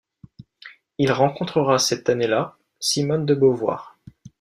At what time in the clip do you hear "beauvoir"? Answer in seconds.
3.35-3.99